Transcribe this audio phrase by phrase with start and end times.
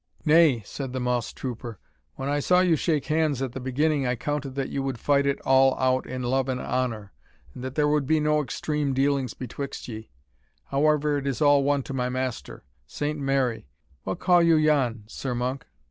[0.25, 1.77] "Nay," said the moss trooper,
[2.15, 5.27] "when I saw you shake hands at the beginning I counted that you would fight
[5.27, 7.13] it all out in love and honour,
[7.53, 10.09] and that there would be no extreme dealings betwixt ye
[10.65, 13.67] however it is all one to my master Saint Mary!
[14.01, 15.67] what call you yon, Sir Monk?"